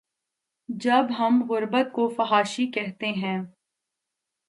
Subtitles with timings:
[0.69, 3.37] جب ہم غربت کو فحاشی کہتے ہیں۔